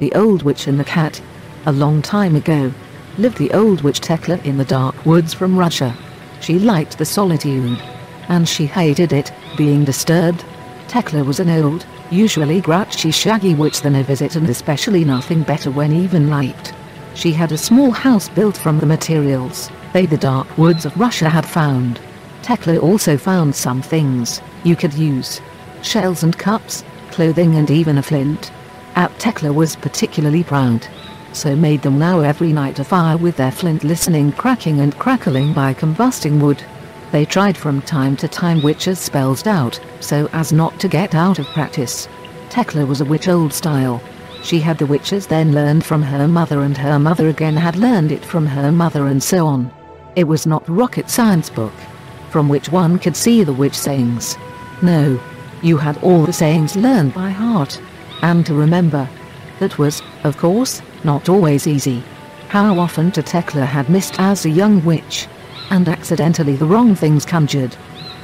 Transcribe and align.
The 0.00 0.12
Old 0.14 0.42
Witch 0.44 0.66
and 0.66 0.80
the 0.80 0.84
Cat. 0.84 1.20
A 1.66 1.72
long 1.72 2.00
time 2.00 2.34
ago, 2.34 2.72
lived 3.18 3.36
the 3.36 3.52
old 3.52 3.82
witch 3.82 4.00
Tekla 4.00 4.38
in 4.44 4.56
the 4.56 4.64
dark 4.64 5.04
woods 5.04 5.34
from 5.34 5.58
Russia. 5.58 5.94
She 6.40 6.58
liked 6.58 6.96
the 6.96 7.04
solitude. 7.04 7.78
And 8.28 8.48
she 8.48 8.64
hated 8.64 9.12
it, 9.12 9.30
being 9.58 9.84
disturbed. 9.84 10.42
Tekla 10.88 11.22
was 11.22 11.38
an 11.38 11.50
old, 11.50 11.84
usually 12.10 12.62
grouchy 12.62 13.10
shaggy 13.10 13.54
witch 13.54 13.82
than 13.82 13.96
a 13.96 14.02
visit 14.02 14.36
and 14.36 14.48
especially 14.48 15.04
nothing 15.04 15.42
better 15.42 15.70
when 15.70 15.92
even 15.92 16.30
liked. 16.30 16.72
She 17.12 17.30
had 17.30 17.52
a 17.52 17.58
small 17.58 17.90
house 17.90 18.30
built 18.30 18.56
from 18.56 18.80
the 18.80 18.86
materials 18.86 19.70
they 19.92 20.06
the 20.06 20.16
dark 20.16 20.56
woods 20.56 20.86
of 20.86 20.96
Russia 20.96 21.28
had 21.28 21.44
found. 21.44 22.00
Tekla 22.40 22.78
also 22.78 23.18
found 23.18 23.54
some 23.54 23.82
things 23.82 24.40
you 24.64 24.76
could 24.76 24.94
use. 24.94 25.42
Shells 25.82 26.22
and 26.22 26.38
cups, 26.38 26.84
clothing 27.10 27.56
and 27.56 27.70
even 27.70 27.98
a 27.98 28.02
flint. 28.02 28.50
At 28.96 29.16
Tekla 29.18 29.52
was 29.52 29.76
particularly 29.76 30.42
proud. 30.42 30.86
So 31.32 31.54
made 31.54 31.82
them 31.82 31.98
now 31.98 32.20
every 32.20 32.52
night 32.52 32.78
a 32.78 32.84
fire 32.84 33.16
with 33.16 33.36
their 33.36 33.52
flint 33.52 33.84
listening 33.84 34.32
cracking 34.32 34.80
and 34.80 34.96
crackling 34.98 35.52
by 35.52 35.74
combusting 35.74 36.40
wood. 36.40 36.62
They 37.12 37.24
tried 37.24 37.56
from 37.56 37.82
time 37.82 38.16
to 38.18 38.28
time 38.28 38.62
witches' 38.62 38.98
spells 38.98 39.46
out, 39.46 39.80
so 40.00 40.28
as 40.32 40.52
not 40.52 40.78
to 40.80 40.88
get 40.88 41.14
out 41.14 41.38
of 41.38 41.46
practice. 41.46 42.08
Tekla 42.48 42.84
was 42.84 43.00
a 43.00 43.04
witch 43.04 43.28
old 43.28 43.52
style. 43.52 44.02
She 44.42 44.58
had 44.58 44.78
the 44.78 44.86
witches 44.86 45.26
then 45.26 45.52
learned 45.52 45.84
from 45.84 46.02
her 46.02 46.26
mother 46.26 46.62
and 46.62 46.76
her 46.76 46.98
mother 46.98 47.28
again 47.28 47.56
had 47.56 47.76
learned 47.76 48.10
it 48.10 48.24
from 48.24 48.46
her 48.46 48.72
mother 48.72 49.06
and 49.06 49.22
so 49.22 49.46
on. 49.46 49.70
It 50.16 50.24
was 50.24 50.46
not 50.46 50.68
rocket 50.68 51.10
science 51.10 51.50
book, 51.50 51.74
from 52.30 52.48
which 52.48 52.70
one 52.70 52.98
could 52.98 53.16
see 53.16 53.44
the 53.44 53.52
witch 53.52 53.78
sayings. 53.78 54.36
No, 54.82 55.20
you 55.62 55.76
had 55.76 55.98
all 56.02 56.24
the 56.24 56.32
sayings 56.32 56.74
learned 56.74 57.14
by 57.14 57.30
heart, 57.30 57.80
and 58.22 58.44
to 58.46 58.54
remember. 58.54 59.08
That 59.58 59.78
was, 59.78 60.02
of 60.24 60.36
course, 60.36 60.82
not 61.04 61.28
always 61.28 61.66
easy. 61.66 62.02
How 62.48 62.78
often 62.78 63.12
Tekla 63.12 63.64
had 63.64 63.88
missed 63.88 64.18
as 64.18 64.44
a 64.44 64.50
young 64.50 64.84
witch, 64.84 65.28
and 65.70 65.88
accidentally 65.88 66.56
the 66.56 66.66
wrong 66.66 66.94
things 66.94 67.24
conjured. 67.24 67.74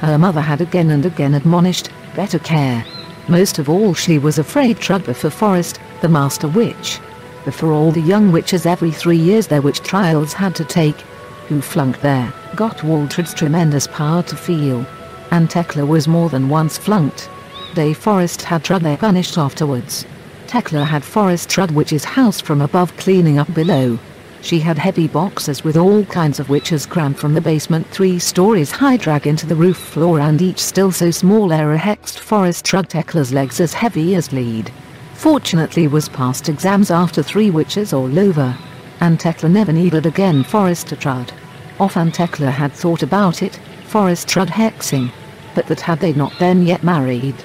Her 0.01 0.17
mother 0.17 0.41
had 0.41 0.61
again 0.61 0.89
and 0.91 1.05
again 1.05 1.33
admonished, 1.33 1.89
better 2.15 2.39
care. 2.39 2.85
Most 3.27 3.59
of 3.59 3.69
all 3.69 3.93
she 3.93 4.19
was 4.19 4.37
afraid 4.37 4.77
Trugva 4.77 5.13
Forest, 5.31 5.79
the 6.01 6.09
master 6.09 6.47
witch. 6.47 6.99
Before 7.45 7.71
all 7.71 7.91
the 7.91 8.01
young 8.01 8.31
witches 8.31 8.65
every 8.65 8.91
three 8.91 9.17
years 9.17 9.47
their 9.47 9.61
witch 9.61 9.79
trials 9.79 10.33
had 10.33 10.55
to 10.55 10.65
take. 10.65 10.99
Who 11.47 11.61
flunked 11.61 12.01
there, 12.01 12.33
got 12.55 12.83
Waltred's 12.83 13.33
tremendous 13.33 13.87
power 13.87 14.21
to 14.23 14.35
feel. 14.35 14.85
And 15.31 15.49
Tekla 15.49 15.85
was 15.85 16.07
more 16.07 16.29
than 16.29 16.49
once 16.49 16.77
flunked. 16.77 17.29
Forest 17.77 18.41
had 18.41 18.63
Trud 18.63 18.81
punished 18.97 19.37
afterwards. 19.37 20.03
Tekla 20.47 20.83
had 20.83 21.03
Forest 21.03 21.47
Trud 21.47 21.69
Witch's 21.69 22.03
house 22.03 22.41
from 22.41 22.61
above 22.61 22.97
cleaning 22.97 23.37
up 23.37 23.53
below. 23.53 23.99
She 24.41 24.59
had 24.59 24.79
heavy 24.79 25.07
boxes 25.07 25.63
with 25.63 25.77
all 25.77 26.03
kinds 26.05 26.39
of 26.39 26.49
witches 26.49 26.87
crammed 26.87 27.19
from 27.19 27.35
the 27.35 27.41
basement 27.41 27.85
three 27.91 28.17
stories 28.17 28.71
high 28.71 28.97
drag 28.97 29.27
into 29.27 29.45
the 29.45 29.55
roof 29.55 29.77
floor 29.77 30.19
and 30.19 30.41
each 30.41 30.57
still 30.57 30.91
so 30.91 31.11
small 31.11 31.53
era 31.53 31.77
hexed 31.77 32.17
Forest 32.17 32.65
Trud 32.65 32.89
Tekla's 32.89 33.31
legs 33.31 33.59
as 33.59 33.75
heavy 33.75 34.15
as 34.15 34.33
lead. 34.33 34.71
Fortunately 35.13 35.87
was 35.87 36.09
passed 36.09 36.49
exams 36.49 36.89
after 36.89 37.21
three 37.21 37.51
witches 37.51 37.93
all 37.93 38.17
over. 38.17 38.57
And 39.01 39.19
Tekla 39.19 39.49
never 39.49 39.71
needed 39.71 40.07
again 40.07 40.43
Forest 40.43 40.99
Trud. 40.99 41.31
Often 41.79 42.13
Tekla 42.13 42.49
had 42.49 42.73
thought 42.73 43.03
about 43.03 43.43
it, 43.43 43.59
Forest 43.85 44.27
Trud 44.27 44.49
hexing. 44.49 45.11
But 45.53 45.67
that 45.67 45.81
had 45.81 45.99
they 45.99 46.13
not 46.13 46.33
then 46.39 46.65
yet 46.65 46.83
married. 46.83 47.35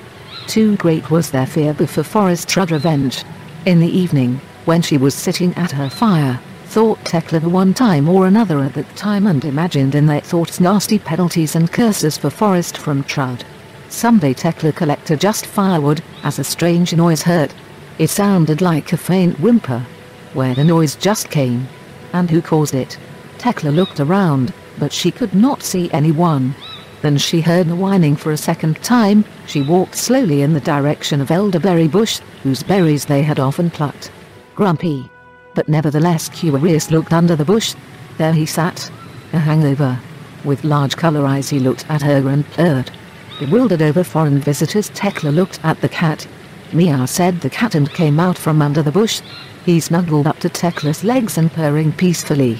Too 0.46 0.76
great 0.76 1.10
was 1.10 1.30
their 1.30 1.46
fear 1.46 1.72
before 1.72 2.04
Forest 2.04 2.48
Trud 2.48 2.70
revenge. 2.70 3.24
In 3.64 3.80
the 3.80 3.86
evening, 3.86 4.40
when 4.64 4.83
she 4.83 4.98
was 4.98 5.14
sitting 5.14 5.55
at 5.55 5.70
her 5.70 5.89
fire, 5.89 6.40
thought 6.67 7.05
Tekla 7.05 7.40
one 7.40 7.74
time 7.74 8.08
or 8.08 8.27
another 8.27 8.61
at 8.61 8.74
that 8.74 8.96
time 8.96 9.27
and 9.27 9.44
imagined 9.44 9.94
in 9.94 10.06
their 10.06 10.20
thoughts 10.20 10.61
nasty 10.61 10.98
penalties 10.98 11.55
and 11.55 11.70
curses 11.70 12.18
for 12.18 12.30
Forest 12.30 12.77
from 12.77 13.05
Trud. 13.05 13.44
Someday 13.89 14.34
Tekla 14.34 14.72
collected 14.72 15.20
just 15.20 15.46
firewood, 15.46 16.02
as 16.22 16.39
a 16.39 16.44
strange 16.44 16.94
noise 16.94 17.22
heard. 17.22 17.52
It 17.98 18.08
sounded 18.08 18.61
like 18.61 18.92
a 18.92 18.96
faint 18.96 19.38
whimper. 19.38 19.86
Where 20.33 20.55
the 20.55 20.64
noise 20.64 20.96
just 20.96 21.28
came. 21.30 21.68
And 22.12 22.30
who 22.30 22.40
caused 22.42 22.74
it? 22.74 22.98
Tekla 23.38 23.70
looked 23.70 24.00
around, 24.00 24.52
but 24.78 24.92
she 24.92 25.11
could 25.11 25.34
not 25.34 25.62
see 25.62 25.90
anyone. 25.92 26.55
Then 27.02 27.18
she 27.18 27.40
heard 27.40 27.68
the 27.68 27.74
whining 27.74 28.14
for 28.14 28.30
a 28.30 28.36
second 28.36 28.80
time, 28.83 29.24
she 29.46 29.61
walked 29.61 29.96
slowly 29.96 30.42
in 30.42 30.52
the 30.52 30.61
direction 30.61 31.20
of 31.20 31.33
elderberry 31.33 31.89
bush, 31.89 32.20
whose 32.45 32.63
berries 32.63 33.05
they 33.05 33.23
had 33.23 33.40
often 33.40 33.70
plucked. 33.70 34.13
Grumpy. 34.55 35.11
But 35.55 35.68
nevertheless 35.68 36.29
curious 36.29 36.92
looked 36.92 37.12
under 37.12 37.35
the 37.35 37.45
bush. 37.45 37.74
There 38.18 38.33
he 38.33 38.46
sat. 38.46 38.91
A 39.33 39.39
hangover. 39.39 39.98
With 40.45 40.62
large 40.62 40.96
colour 40.96 41.27
eyes 41.27 41.48
he 41.48 41.58
looked 41.58 41.85
at 41.91 42.02
her 42.02 42.29
and 42.29 42.48
purred. 42.52 42.91
Bewildered 43.41 43.83
over 43.83 44.05
foreign 44.05 44.39
visitors 44.39 44.89
Tekla 44.91 45.30
looked 45.30 45.58
at 45.64 45.80
the 45.80 45.89
cat. 45.89 46.27
Meow 46.73 47.05
said 47.07 47.41
the 47.41 47.51
cat 47.51 47.74
and 47.74 47.92
came 47.92 48.20
out 48.20 48.39
from 48.39 48.62
under 48.62 48.83
the 48.83 48.92
bush. 48.92 49.20
He 49.64 49.80
snuggled 49.80 50.29
up 50.29 50.39
to 50.39 50.48
Tekla's 50.48 51.02
legs 51.02 51.36
and 51.36 51.52
purring 51.52 51.92
peacefully. 51.92 52.58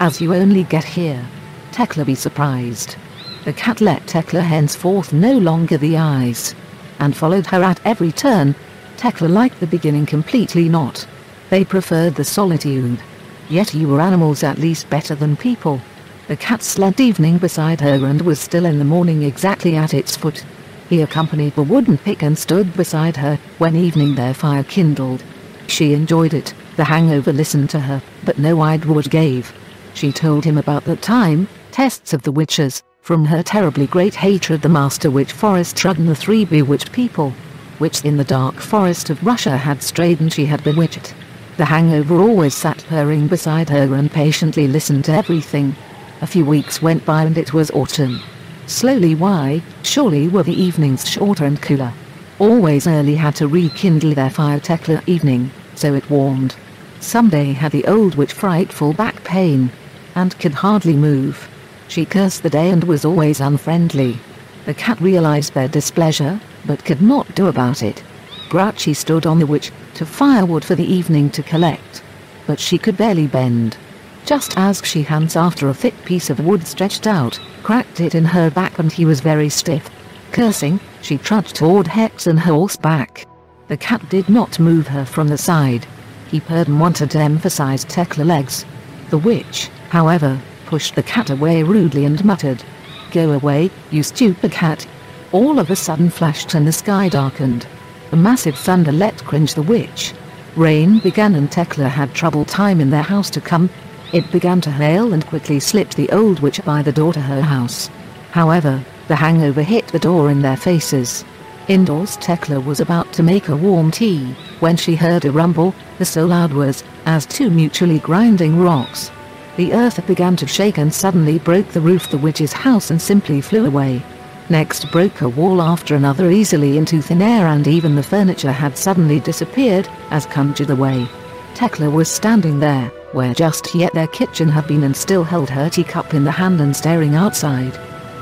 As 0.00 0.20
you 0.20 0.34
only 0.34 0.64
get 0.64 0.84
here. 0.84 1.24
Tekla 1.72 2.06
be 2.06 2.14
surprised. 2.14 2.96
The 3.44 3.52
cat 3.52 3.80
let 3.80 4.06
Tekla 4.06 4.40
henceforth 4.40 5.12
no 5.12 5.36
longer 5.36 5.76
the 5.76 5.96
eyes. 5.96 6.54
And 7.00 7.16
followed 7.16 7.46
her 7.46 7.62
at 7.62 7.80
every 7.84 8.12
turn. 8.12 8.54
Tekla 8.96 9.26
liked 9.26 9.58
the 9.58 9.66
beginning 9.66 10.06
completely 10.06 10.68
not. 10.68 11.06
They 11.50 11.64
preferred 11.64 12.14
the 12.14 12.24
solitude. 12.24 13.00
Yet 13.48 13.74
you 13.74 13.88
were 13.88 14.00
animals 14.00 14.44
at 14.44 14.58
least 14.58 14.88
better 14.88 15.16
than 15.16 15.36
people. 15.36 15.80
The 16.28 16.36
cat 16.36 16.62
slept 16.62 17.00
evening 17.00 17.38
beside 17.38 17.80
her 17.80 18.06
and 18.06 18.22
was 18.22 18.38
still 18.38 18.64
in 18.64 18.78
the 18.78 18.84
morning 18.84 19.24
exactly 19.24 19.74
at 19.74 19.92
its 19.92 20.16
foot. 20.16 20.44
He 20.88 21.02
accompanied 21.02 21.56
the 21.56 21.64
wooden 21.64 21.98
pick 21.98 22.22
and 22.22 22.38
stood 22.38 22.72
beside 22.76 23.16
her, 23.16 23.40
when 23.58 23.74
evening 23.74 24.14
their 24.14 24.34
fire 24.34 24.62
kindled. 24.62 25.24
She 25.66 25.94
enjoyed 25.94 26.32
it, 26.32 26.54
the 26.76 26.84
hangover 26.84 27.32
listened 27.32 27.70
to 27.70 27.80
her, 27.80 28.00
but 28.24 28.38
no 28.38 28.60
eyed 28.60 28.84
wood 28.84 29.10
gave. 29.10 29.52
She 29.94 30.12
told 30.12 30.44
him 30.44 30.58
about 30.58 30.84
the 30.84 30.96
time, 30.96 31.48
tests 31.72 32.12
of 32.12 32.22
the 32.22 32.32
witches, 32.32 32.82
from 33.02 33.24
her 33.24 33.42
terribly 33.42 33.88
great 33.88 34.14
hatred 34.14 34.62
the 34.62 34.68
master 34.68 35.10
witch 35.10 35.32
forest 35.32 35.84
and 35.84 36.06
the 36.08 36.14
three 36.14 36.44
bewitched 36.44 36.92
people. 36.92 37.30
Which 37.78 38.04
in 38.04 38.16
the 38.16 38.22
dark 38.22 38.60
forest 38.60 39.10
of 39.10 39.26
Russia 39.26 39.56
had 39.56 39.82
strayed 39.82 40.20
and 40.20 40.32
she 40.32 40.46
had 40.46 40.62
bewitched. 40.62 41.12
The 41.56 41.64
hangover 41.64 42.20
always 42.20 42.54
sat 42.54 42.84
purring 42.88 43.26
beside 43.26 43.68
her 43.70 43.92
and 43.94 44.08
patiently 44.08 44.68
listened 44.68 45.04
to 45.06 45.12
everything. 45.12 45.74
A 46.20 46.28
few 46.28 46.44
weeks 46.44 46.80
went 46.80 47.04
by 47.04 47.24
and 47.24 47.36
it 47.36 47.52
was 47.52 47.72
autumn. 47.72 48.20
Slowly 48.66 49.16
why, 49.16 49.62
surely 49.82 50.28
were 50.28 50.44
the 50.44 50.62
evenings 50.62 51.08
shorter 51.08 51.44
and 51.44 51.60
cooler. 51.60 51.92
Always 52.38 52.86
early 52.86 53.16
had 53.16 53.34
to 53.36 53.48
rekindle 53.48 54.14
their 54.14 54.30
fire 54.30 54.60
Tekla 54.60 55.02
evening, 55.06 55.50
so 55.74 55.92
it 55.94 56.08
warmed. 56.08 56.54
Someday 57.00 57.52
had 57.52 57.72
the 57.72 57.86
old 57.86 58.14
witch 58.14 58.32
frightful 58.32 58.92
back 58.92 59.24
pain, 59.24 59.72
and 60.14 60.38
could 60.38 60.54
hardly 60.54 60.94
move. 60.94 61.48
She 61.92 62.06
cursed 62.06 62.42
the 62.42 62.48
day 62.48 62.70
and 62.70 62.82
was 62.84 63.04
always 63.04 63.38
unfriendly. 63.38 64.18
The 64.64 64.72
cat 64.72 64.98
realized 64.98 65.52
their 65.52 65.68
displeasure, 65.68 66.40
but 66.64 66.86
could 66.86 67.02
not 67.02 67.34
do 67.34 67.48
about 67.48 67.82
it. 67.82 68.02
Grouchy 68.48 68.94
stood 68.94 69.26
on 69.26 69.38
the 69.38 69.46
witch, 69.46 69.70
to 69.96 70.06
firewood 70.06 70.64
for 70.64 70.74
the 70.74 70.90
evening 70.90 71.28
to 71.32 71.42
collect. 71.42 72.02
But 72.46 72.58
she 72.58 72.78
could 72.78 72.96
barely 72.96 73.26
bend. 73.26 73.76
Just 74.24 74.56
as 74.56 74.80
she 74.82 75.02
hands 75.02 75.36
after 75.36 75.68
a 75.68 75.74
thick 75.74 75.94
piece 76.06 76.30
of 76.30 76.40
wood 76.40 76.66
stretched 76.66 77.06
out, 77.06 77.38
cracked 77.62 78.00
it 78.00 78.14
in 78.14 78.24
her 78.24 78.48
back 78.48 78.78
and 78.78 78.90
he 78.90 79.04
was 79.04 79.20
very 79.20 79.50
stiff. 79.50 79.90
Cursing, 80.30 80.80
she 81.02 81.18
trudged 81.18 81.56
toward 81.56 81.86
Hex 81.86 82.26
and 82.26 82.40
horseback. 82.40 83.26
The 83.68 83.76
cat 83.76 84.08
did 84.08 84.30
not 84.30 84.58
move 84.58 84.86
her 84.86 85.04
from 85.04 85.28
the 85.28 85.36
side. 85.36 85.86
He 86.30 86.40
purred 86.40 86.68
and 86.68 86.80
wanted 86.80 87.10
to 87.10 87.18
emphasize 87.18 87.84
Tekla 87.84 88.24
legs. 88.24 88.64
The 89.10 89.18
witch, 89.18 89.68
however, 89.90 90.40
pushed 90.72 90.94
the 90.94 91.02
cat 91.02 91.28
away 91.28 91.62
rudely 91.62 92.06
and 92.06 92.24
muttered, 92.24 92.64
Go 93.10 93.32
away, 93.32 93.70
you 93.90 94.02
stupid 94.02 94.52
cat. 94.52 94.86
All 95.30 95.58
of 95.58 95.68
a 95.68 95.76
sudden 95.76 96.08
flashed 96.08 96.54
and 96.54 96.66
the 96.66 96.72
sky 96.72 97.10
darkened. 97.10 97.66
A 98.12 98.16
massive 98.16 98.56
thunder 98.56 98.90
let 98.90 99.22
cringe 99.22 99.52
the 99.52 99.60
witch. 99.60 100.14
Rain 100.56 100.98
began 101.00 101.34
and 101.34 101.52
Tekla 101.52 101.90
had 101.90 102.14
trouble 102.14 102.46
time 102.46 102.80
in 102.80 102.88
their 102.88 103.02
house 103.02 103.28
to 103.32 103.40
come. 103.42 103.68
It 104.14 104.32
began 104.32 104.62
to 104.62 104.70
hail 104.70 105.12
and 105.12 105.26
quickly 105.26 105.60
slipped 105.60 105.94
the 105.94 106.08
old 106.08 106.40
witch 106.40 106.64
by 106.64 106.80
the 106.80 106.90
door 106.90 107.12
to 107.12 107.20
her 107.20 107.42
house. 107.42 107.90
However, 108.30 108.82
the 109.08 109.16
hangover 109.16 109.62
hit 109.62 109.88
the 109.88 109.98
door 109.98 110.30
in 110.30 110.40
their 110.40 110.56
faces. 110.56 111.22
Indoors 111.68 112.16
Tekla 112.16 112.60
was 112.60 112.80
about 112.80 113.12
to 113.12 113.22
make 113.22 113.50
a 113.50 113.56
warm 113.56 113.90
tea, 113.90 114.34
when 114.60 114.78
she 114.78 114.96
heard 114.96 115.26
a 115.26 115.32
rumble, 115.32 115.74
the 115.98 116.06
so 116.06 116.24
loud 116.24 116.54
was, 116.54 116.82
as 117.04 117.26
two 117.26 117.50
mutually 117.50 117.98
grinding 117.98 118.58
rocks. 118.58 119.10
The 119.56 119.74
earth 119.74 120.06
began 120.06 120.34
to 120.36 120.46
shake 120.46 120.78
and 120.78 120.92
suddenly 120.92 121.38
broke 121.38 121.68
the 121.68 121.80
roof 121.80 122.10
the 122.10 122.16
witch's 122.16 122.52
house 122.52 122.90
and 122.90 123.00
simply 123.00 123.40
flew 123.42 123.66
away. 123.66 124.02
next 124.48 124.90
broke 124.90 125.20
a 125.20 125.28
wall 125.28 125.60
after 125.60 125.94
another 125.94 126.30
easily 126.30 126.78
into 126.78 127.02
thin 127.02 127.20
air 127.20 127.46
and 127.48 127.66
even 127.66 127.94
the 127.94 128.02
furniture 128.02 128.52
had 128.52 128.76
suddenly 128.76 129.20
disappeared, 129.20 129.88
as 130.10 130.26
conjured 130.26 130.70
away. 130.70 131.06
Tekla 131.54 131.90
was 131.90 132.08
standing 132.08 132.58
there, 132.58 132.90
where 133.12 133.34
just 133.34 133.74
yet 133.74 133.92
their 133.92 134.06
kitchen 134.06 134.48
had 134.48 134.66
been 134.66 134.84
and 134.84 134.96
still 134.96 135.24
held 135.24 135.50
her 135.50 135.68
teacup 135.68 136.14
in 136.14 136.24
the 136.24 136.30
hand 136.30 136.60
and 136.60 136.74
staring 136.74 137.14
outside. 137.14 137.76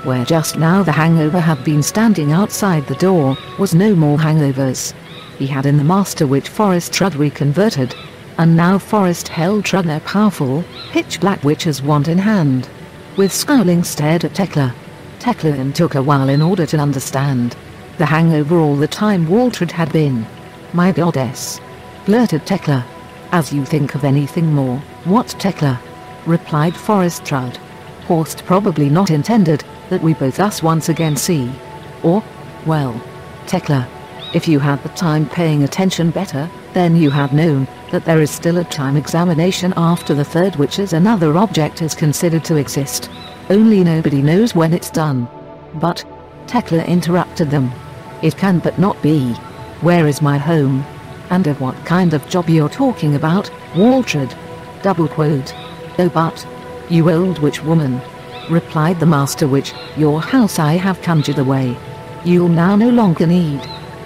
Where 0.04 0.24
just 0.24 0.58
now 0.58 0.82
the 0.82 0.92
hangover 0.92 1.38
had 1.38 1.62
been 1.62 1.82
standing 1.82 2.32
outside 2.32 2.86
the 2.86 2.94
door, 2.96 3.36
was 3.58 3.74
no 3.74 3.94
more 3.94 4.18
hangovers. 4.18 4.94
He 5.38 5.46
had 5.46 5.66
in 5.66 5.76
the 5.76 5.84
master 5.84 6.26
witch 6.26 6.48
Forest 6.48 6.92
Trud 6.92 7.14
reconverted. 7.14 7.94
And 8.40 8.56
now 8.56 8.78
Forest 8.78 9.28
held 9.28 9.66
Trud 9.66 9.84
their 9.84 10.00
powerful, 10.00 10.64
pitch-black 10.92 11.44
witch's 11.44 11.82
wand 11.82 12.08
in 12.08 12.16
hand. 12.16 12.70
With 13.18 13.34
scowling 13.34 13.84
stared 13.84 14.24
at 14.24 14.32
Tekla. 14.32 14.74
Tekla 15.18 15.50
and 15.50 15.74
took 15.74 15.94
a 15.94 16.02
while 16.02 16.30
in 16.30 16.40
order 16.40 16.64
to 16.64 16.78
understand. 16.78 17.54
The 17.98 18.06
hangover 18.06 18.56
all 18.56 18.76
the 18.76 18.88
time 18.88 19.28
Waltred 19.28 19.70
had 19.70 19.92
been. 19.92 20.24
My 20.72 20.90
goddess. 20.90 21.60
Blurted 22.06 22.46
Tekla. 22.46 22.82
As 23.30 23.52
you 23.52 23.66
think 23.66 23.94
of 23.94 24.04
anything 24.04 24.54
more, 24.54 24.78
what 25.04 25.36
Tekla? 25.38 25.78
Replied 26.24 26.74
Forest 26.74 27.26
Trud. 27.26 27.58
Horst 28.06 28.46
probably 28.46 28.88
not 28.88 29.10
intended, 29.10 29.64
that 29.90 30.02
we 30.02 30.14
both 30.14 30.40
us 30.40 30.62
once 30.62 30.88
again 30.88 31.14
see. 31.14 31.52
Or, 32.02 32.24
well, 32.64 32.98
Tekla. 33.46 33.86
If 34.32 34.48
you 34.48 34.60
had 34.60 34.82
the 34.82 34.88
time 34.88 35.28
paying 35.28 35.62
attention 35.62 36.10
better, 36.10 36.48
then 36.72 36.96
you 36.96 37.10
had 37.10 37.32
known, 37.32 37.66
that 37.90 38.04
there 38.04 38.20
is 38.20 38.30
still 38.30 38.58
a 38.58 38.64
time 38.64 38.96
examination 38.96 39.72
after 39.76 40.14
the 40.14 40.24
third 40.24 40.56
which 40.56 40.78
is 40.78 40.92
another 40.92 41.36
object 41.36 41.82
is 41.82 41.94
considered 41.94 42.44
to 42.44 42.56
exist. 42.56 43.10
Only 43.48 43.82
nobody 43.82 44.22
knows 44.22 44.54
when 44.54 44.72
it's 44.72 44.90
done. 44.90 45.28
But, 45.74 46.04
Tekla 46.46 46.84
interrupted 46.84 47.50
them. 47.50 47.72
It 48.22 48.36
can 48.36 48.58
but 48.58 48.78
not 48.78 49.00
be. 49.02 49.32
Where 49.80 50.06
is 50.06 50.22
my 50.22 50.38
home? 50.38 50.84
And 51.30 51.46
of 51.46 51.60
what 51.60 51.84
kind 51.84 52.12
of 52.12 52.28
job 52.28 52.48
you're 52.48 52.68
talking 52.68 53.14
about, 53.14 53.50
Waltred? 53.76 54.34
Double 54.82 55.08
quote. 55.08 55.54
Oh 55.98 56.08
but, 56.08 56.46
you 56.88 57.10
old 57.10 57.38
witch 57.38 57.62
woman. 57.62 58.00
Replied 58.48 58.98
the 58.98 59.06
master 59.06 59.46
witch, 59.46 59.72
your 59.96 60.20
house 60.20 60.58
I 60.58 60.74
have 60.74 61.02
conjured 61.02 61.38
away. 61.38 61.76
You'll 62.24 62.48
now 62.48 62.76
no 62.76 62.90
longer 62.90 63.26
need. 63.26 63.60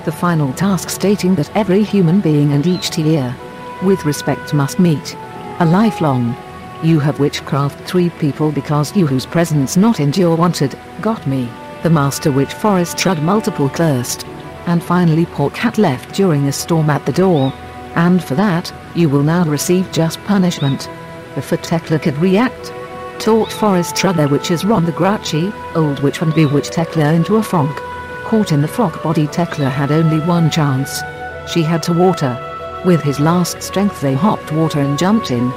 The 0.04 0.12
final 0.12 0.52
task 0.52 0.90
stating 0.90 1.34
that 1.36 1.56
every 1.56 1.82
human 1.82 2.20
being 2.20 2.52
and 2.52 2.66
each 2.66 2.90
tier, 2.90 3.34
with 3.82 4.04
respect 4.04 4.52
must 4.52 4.78
meet. 4.78 5.16
A 5.60 5.64
lifelong. 5.64 6.36
You 6.82 7.00
have 7.00 7.20
witchcraft 7.20 7.88
three 7.88 8.10
people 8.10 8.52
because 8.52 8.94
you 8.94 9.06
whose 9.06 9.24
presence 9.24 9.78
not 9.78 10.00
endure 10.00 10.36
wanted, 10.36 10.78
got 11.00 11.26
me, 11.26 11.48
the 11.82 11.88
master 11.88 12.30
witch 12.30 12.52
forest 12.52 12.98
trud 12.98 13.22
multiple 13.22 13.70
cursed. 13.70 14.26
And 14.66 14.82
finally 14.82 15.24
poor 15.24 15.48
cat 15.50 15.78
left 15.78 16.14
during 16.14 16.48
a 16.48 16.52
storm 16.52 16.90
at 16.90 17.06
the 17.06 17.12
door. 17.12 17.50
And 17.94 18.22
for 18.22 18.34
that, 18.34 18.70
you 18.94 19.08
will 19.08 19.22
now 19.22 19.44
receive 19.46 19.90
just 19.90 20.22
punishment. 20.24 20.90
Before 21.34 21.58
Tekla 21.58 21.98
could 21.98 22.18
react, 22.18 22.74
taught 23.18 23.50
Forest 23.50 23.96
Trud 23.96 24.16
their 24.16 24.28
witches 24.28 24.66
Ron 24.66 24.84
the 24.84 24.92
Grouchy, 24.92 25.50
old 25.74 26.00
witch 26.00 26.20
and 26.20 26.34
bewitched 26.34 26.72
Tekla 26.72 27.14
into 27.14 27.36
a 27.36 27.42
frog. 27.42 27.80
Caught 28.24 28.52
in 28.52 28.62
the 28.62 28.68
frog 28.68 29.02
body 29.02 29.26
Tekla 29.26 29.68
had 29.68 29.92
only 29.92 30.18
one 30.20 30.50
chance. 30.50 31.02
She 31.46 31.62
had 31.62 31.82
to 31.84 31.92
water. 31.92 32.40
With 32.84 33.02
his 33.02 33.20
last 33.20 33.62
strength 33.62 34.00
they 34.00 34.14
hopped 34.14 34.50
water 34.50 34.80
and 34.80 34.98
jumped 34.98 35.30
in. 35.30 35.50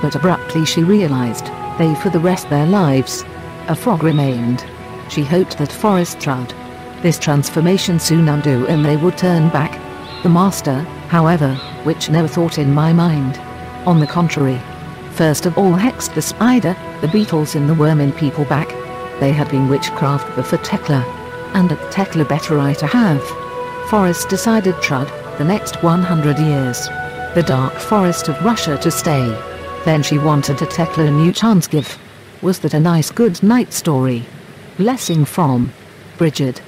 But 0.00 0.14
abruptly 0.14 0.64
she 0.64 0.84
realized, 0.84 1.46
they 1.78 1.96
for 1.96 2.10
the 2.10 2.20
rest 2.20 2.48
their 2.48 2.66
lives. 2.66 3.24
A 3.66 3.74
frog 3.74 4.04
remained. 4.04 4.64
She 5.08 5.24
hoped 5.24 5.58
that 5.58 5.72
Forest 5.72 6.20
Trud. 6.20 6.54
This 7.02 7.18
transformation 7.18 7.98
soon 7.98 8.28
undo 8.28 8.68
and 8.68 8.84
they 8.84 8.96
would 8.96 9.18
turn 9.18 9.48
back. 9.48 9.72
The 10.22 10.28
master, 10.28 10.80
however, 11.08 11.56
which 11.82 12.08
never 12.08 12.28
thought 12.28 12.58
in 12.58 12.72
my 12.72 12.92
mind. 12.92 13.36
On 13.84 13.98
the 13.98 14.06
contrary. 14.06 14.60
First 15.10 15.44
of 15.44 15.58
all 15.58 15.72
hexed 15.72 16.14
the 16.14 16.22
spider, 16.22 16.76
the 17.00 17.08
beetles 17.08 17.56
and 17.56 17.68
the 17.68 17.74
worm 17.74 18.00
in 18.00 18.12
people 18.12 18.44
back. 18.44 18.68
They 19.18 19.32
had 19.32 19.50
been 19.50 19.68
witchcraft 19.68 20.36
before 20.36 20.60
Tekla. 20.60 21.21
And 21.54 21.72
at 21.72 21.92
Tekla 21.92 22.24
to 22.74 22.86
have. 22.86 23.22
Forest 23.88 24.28
decided 24.28 24.74
Trud, 24.76 25.08
the 25.38 25.44
next 25.44 25.82
100 25.82 26.38
years. 26.38 26.88
The 27.34 27.44
dark 27.46 27.74
forest 27.74 28.28
of 28.28 28.44
Russia 28.44 28.78
to 28.78 28.90
stay. 28.90 29.26
Then 29.84 30.02
she 30.02 30.18
wanted 30.18 30.58
to 30.58 30.66
Tekla 30.66 31.04
a 31.04 31.10
new 31.10 31.32
chance 31.32 31.66
give. 31.66 31.98
Was 32.40 32.58
that 32.60 32.74
a 32.74 32.80
nice 32.80 33.10
good 33.10 33.42
night 33.42 33.72
story? 33.72 34.24
Blessing 34.76 35.24
from 35.24 35.72
Bridget. 36.18 36.62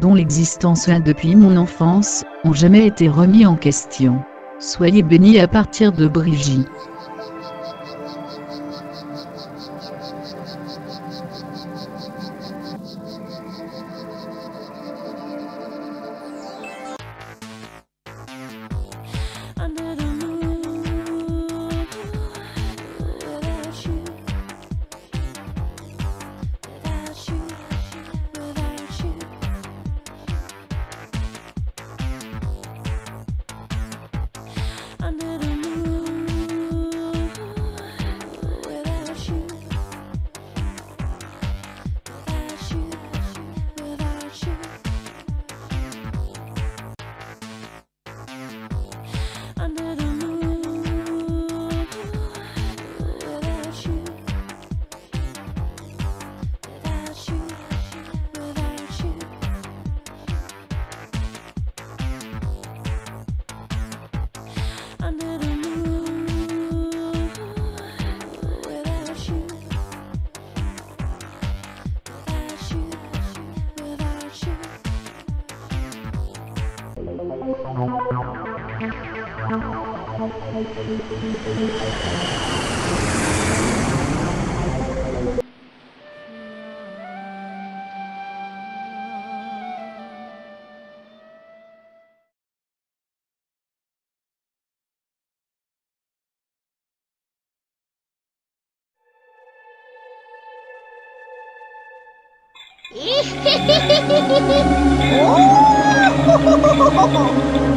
dont 0.00 0.14
l'existence 0.14 0.88
a 0.88 1.00
depuis 1.00 1.34
mon 1.34 1.56
enfance, 1.56 2.24
ont 2.44 2.52
jamais 2.52 2.86
été 2.86 3.08
remis 3.08 3.44
en 3.44 3.56
question. 3.56 4.22
Soyez 4.58 5.02
bénis 5.02 5.38
à 5.38 5.48
partir 5.48 5.92
de 5.92 6.08
Brigitte. 6.08 6.68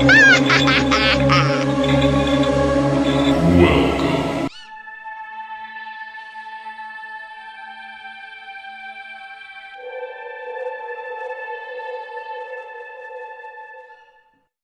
oh! 0.05 0.99